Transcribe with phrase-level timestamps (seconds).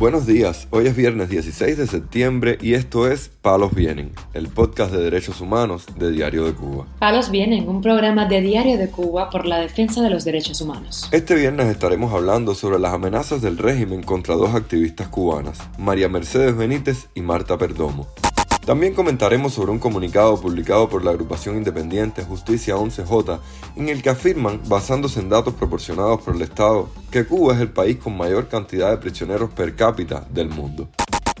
[0.00, 4.92] Buenos días, hoy es viernes 16 de septiembre y esto es Palos Vienen, el podcast
[4.92, 6.86] de derechos humanos de Diario de Cuba.
[6.98, 11.10] Palos Vienen, un programa de Diario de Cuba por la defensa de los derechos humanos.
[11.12, 16.56] Este viernes estaremos hablando sobre las amenazas del régimen contra dos activistas cubanas, María Mercedes
[16.56, 18.06] Benítez y Marta Perdomo.
[18.64, 23.40] También comentaremos sobre un comunicado publicado por la agrupación independiente Justicia 11J
[23.76, 27.70] en el que afirman, basándose en datos proporcionados por el Estado, que Cuba es el
[27.70, 30.88] país con mayor cantidad de prisioneros per cápita del mundo.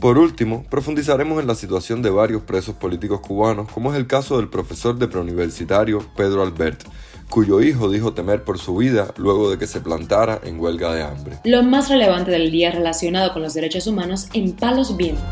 [0.00, 4.38] Por último, profundizaremos en la situación de varios presos políticos cubanos, como es el caso
[4.38, 6.84] del profesor de preuniversitario Pedro Albert,
[7.28, 11.02] cuyo hijo dijo temer por su vida luego de que se plantara en huelga de
[11.02, 11.38] hambre.
[11.44, 15.22] Lo más relevante del día relacionado con los derechos humanos en Palos Vientos.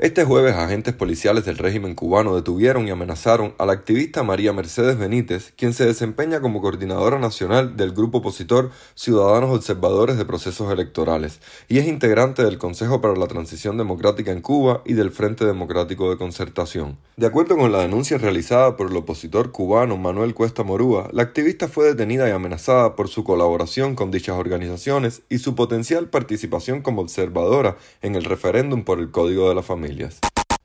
[0.00, 4.96] Este jueves agentes policiales del régimen cubano detuvieron y amenazaron a la activista María Mercedes
[4.96, 11.40] Benítez, quien se desempeña como coordinadora nacional del grupo opositor Ciudadanos Observadores de Procesos Electorales
[11.66, 16.10] y es integrante del Consejo para la Transición Democrática en Cuba y del Frente Democrático
[16.10, 16.96] de Concertación.
[17.16, 21.66] De acuerdo con la denuncia realizada por el opositor cubano Manuel Cuesta Morúa, la activista
[21.66, 27.02] fue detenida y amenazada por su colaboración con dichas organizaciones y su potencial participación como
[27.02, 29.87] observadora en el referéndum por el Código de la Familia.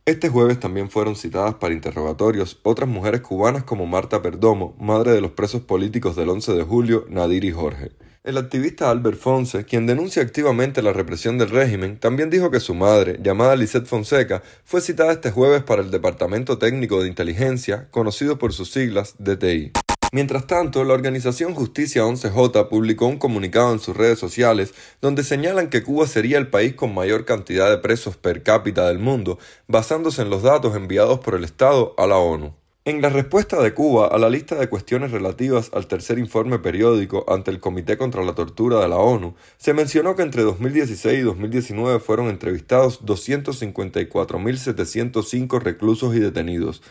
[0.06, 5.22] Este jueves también fueron citadas para interrogatorios otras mujeres cubanas como Marta Perdomo, madre de
[5.22, 7.92] los presos políticos del 11 de julio, Nadir y Jorge.
[8.26, 12.74] El activista Albert Fonse, quien denuncia activamente la represión del régimen, también dijo que su
[12.74, 18.38] madre, llamada Lisette Fonseca, fue citada este jueves para el Departamento Técnico de Inteligencia, conocido
[18.38, 19.72] por sus siglas DTI.
[20.14, 25.72] Mientras tanto, la organización Justicia 11J publicó un comunicado en sus redes sociales donde señalan
[25.72, 30.22] que Cuba sería el país con mayor cantidad de presos per cápita del mundo, basándose
[30.22, 32.54] en los datos enviados por el Estado a la ONU.
[32.86, 37.24] En la respuesta de Cuba a la lista de cuestiones relativas al tercer informe periódico
[37.28, 41.22] ante el Comité contra la Tortura de la ONU, se mencionó que entre 2016 y
[41.22, 46.84] 2019 fueron entrevistados 254.705 reclusos y detenidos,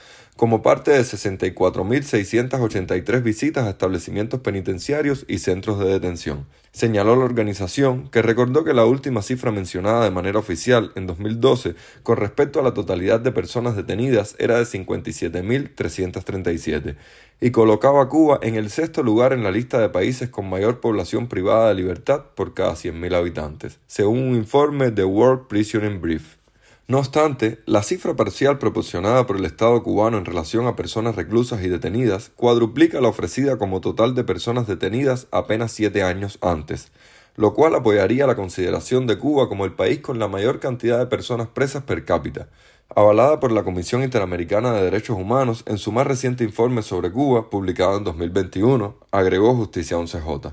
[0.43, 6.47] como parte de 64.683 visitas a establecimientos penitenciarios y centros de detención.
[6.73, 11.77] Señaló la organización que recordó que la última cifra mencionada de manera oficial en 2012
[12.03, 16.97] con respecto a la totalidad de personas detenidas era de 57.337
[17.41, 20.81] y colocaba a Cuba en el sexto lugar en la lista de países con mayor
[20.81, 26.42] población privada de libertad por cada 100.000 habitantes, según un informe de World Prisoner Brief.
[26.89, 31.63] No obstante, la cifra parcial proporcionada por el Estado cubano en relación a personas reclusas
[31.63, 36.91] y detenidas cuadruplica la ofrecida como total de personas detenidas apenas siete años antes,
[37.37, 41.07] lo cual apoyaría la consideración de Cuba como el país con la mayor cantidad de
[41.07, 42.49] personas presas per cápita,
[42.95, 47.49] avalada por la Comisión Interamericana de Derechos Humanos en su más reciente informe sobre Cuba,
[47.49, 50.53] publicado en 2021, agregó Justicia 11J.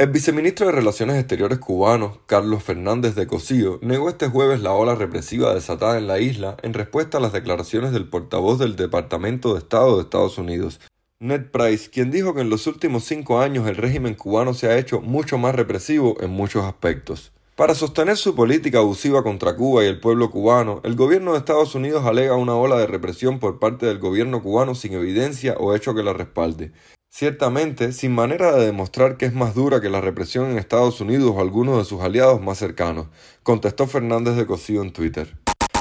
[0.00, 4.94] El viceministro de Relaciones Exteriores cubano, Carlos Fernández de Cosío, negó este jueves la ola
[4.94, 9.58] represiva desatada en la isla en respuesta a las declaraciones del portavoz del Departamento de
[9.58, 10.80] Estado de Estados Unidos,
[11.18, 14.78] Ned Price, quien dijo que en los últimos cinco años el régimen cubano se ha
[14.78, 17.32] hecho mucho más represivo en muchos aspectos.
[17.54, 21.74] Para sostener su política abusiva contra Cuba y el pueblo cubano, el gobierno de Estados
[21.74, 25.94] Unidos alega una ola de represión por parte del gobierno cubano sin evidencia o hecho
[25.94, 26.72] que la respalde.
[27.12, 31.32] Ciertamente, sin manera de demostrar que es más dura que la represión en Estados Unidos
[31.34, 33.08] o algunos de sus aliados más cercanos,
[33.42, 35.36] contestó Fernández de Cosío en Twitter.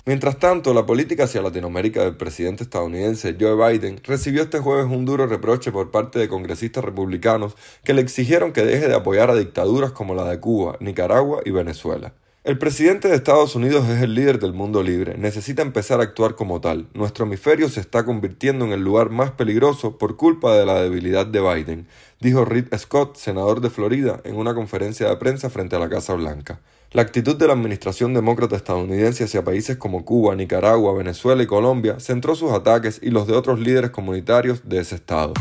[0.08, 5.06] Mientras tanto, la política hacia Latinoamérica del presidente estadounidense Joe Biden recibió este jueves un
[5.06, 9.36] duro reproche por parte de congresistas republicanos que le exigieron que deje de apoyar a
[9.36, 12.12] dictaduras como la de Cuba, Nicaragua y Venezuela.
[12.50, 16.34] El presidente de Estados Unidos es el líder del mundo libre, necesita empezar a actuar
[16.34, 16.88] como tal.
[16.96, 21.28] Nuestro hemisferio se está convirtiendo en el lugar más peligroso por culpa de la debilidad
[21.28, 21.88] de Biden,
[22.20, 26.16] dijo Reed Scott, senador de Florida, en una conferencia de prensa frente a la Casa
[26.16, 26.60] Blanca.
[26.92, 32.00] La actitud de la administración demócrata estadounidense hacia países como Cuba, Nicaragua, Venezuela y Colombia
[32.00, 35.34] centró sus ataques y los de otros líderes comunitarios de ese estado.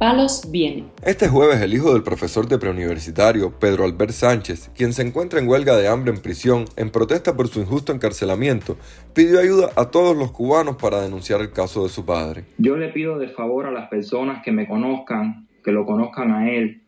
[0.00, 0.84] Palos viene.
[1.04, 5.46] Este jueves el hijo del profesor de preuniversitario, Pedro Albert Sánchez, quien se encuentra en
[5.46, 8.78] huelga de hambre en prisión en protesta por su injusto encarcelamiento,
[9.14, 12.44] pidió ayuda a todos los cubanos para denunciar el caso de su padre.
[12.56, 16.50] Yo le pido de favor a las personas que me conozcan, que lo conozcan a
[16.50, 16.80] él,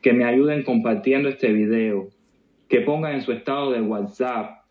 [0.00, 2.08] que me ayuden compartiendo este video,
[2.70, 4.62] que pongan en su estado de WhatsApp,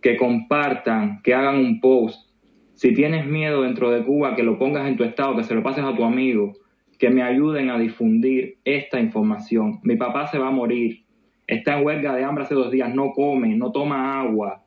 [0.00, 2.30] que compartan, que hagan un post.
[2.76, 5.62] Si tienes miedo dentro de Cuba, que lo pongas en tu estado, que se lo
[5.62, 6.54] pases a tu amigo
[7.00, 9.80] que me ayuden a difundir esta información.
[9.82, 11.02] Mi papá se va a morir.
[11.46, 14.62] Está en huelga de hambre hace dos días, no come, no toma agua.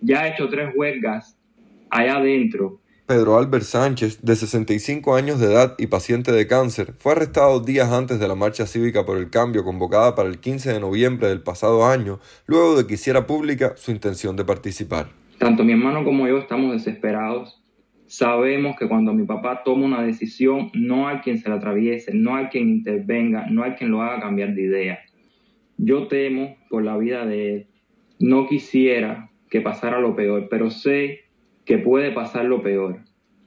[0.00, 1.38] Ya ha hecho tres huelgas
[1.88, 2.80] allá adentro.
[3.06, 7.92] Pedro Albert Sánchez, de 65 años de edad y paciente de cáncer, fue arrestado días
[7.92, 11.40] antes de la marcha cívica por el cambio convocada para el 15 de noviembre del
[11.40, 15.06] pasado año, luego de que hiciera pública su intención de participar.
[15.38, 17.62] Tanto mi hermano como yo estamos desesperados.
[18.06, 22.36] Sabemos que cuando mi papá toma una decisión, no hay quien se la atraviese, no
[22.36, 24.98] hay quien intervenga, no hay quien lo haga cambiar de idea.
[25.76, 27.66] Yo temo por la vida de él.
[28.20, 31.24] No quisiera que pasara lo peor, pero sé
[31.64, 33.00] que puede pasar lo peor.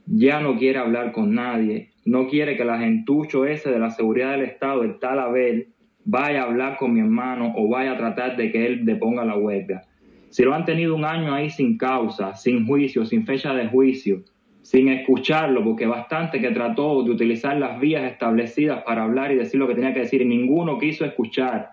[0.06, 4.32] Ya no quiere hablar con nadie, no quiere que la gentucho ese de la seguridad
[4.32, 5.68] del Estado, el tal Abel,
[6.04, 9.36] vaya a hablar con mi hermano o vaya a tratar de que él deponga la
[9.36, 9.82] huelga.
[10.28, 14.22] Si lo han tenido un año ahí sin causa, sin juicio, sin fecha de juicio,
[14.62, 19.58] sin escucharlo, porque bastante que trató de utilizar las vías establecidas para hablar y decir
[19.58, 21.72] lo que tenía que decir y ninguno quiso escuchar.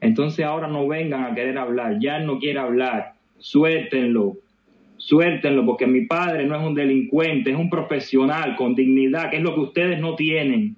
[0.00, 4.36] Entonces ahora no vengan a querer hablar, ya no quiere hablar, suéltenlo,
[4.96, 9.42] suéltenlo, porque mi padre no es un delincuente, es un profesional con dignidad, que es
[9.42, 10.76] lo que ustedes no tienen.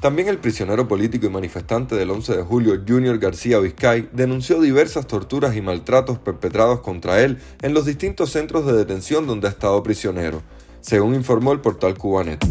[0.00, 5.08] También el prisionero político y manifestante del 11 de julio, Junior García Vizcay, denunció diversas
[5.08, 9.82] torturas y maltratos perpetrados contra él en los distintos centros de detención donde ha estado
[9.82, 10.42] prisionero,
[10.88, 12.42] según informó el portal Cubanet.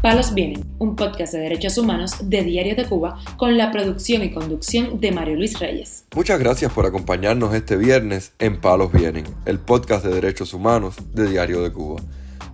[0.00, 4.30] Palos Vienen, un podcast de derechos humanos de Diario de Cuba con la producción y
[4.30, 6.04] conducción de Mario Luis Reyes.
[6.14, 11.28] Muchas gracias por acompañarnos este viernes en Palos Vienen, el podcast de derechos humanos de
[11.28, 12.00] Diario de Cuba.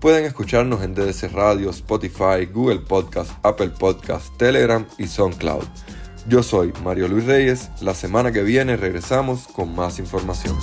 [0.00, 5.64] Pueden escucharnos en DDC Radio, Spotify, Google Podcast, Apple Podcast, Telegram y SoundCloud.
[6.28, 7.69] Yo soy Mario Luis Reyes.
[7.82, 10.56] La semana que viene regresamos con más información.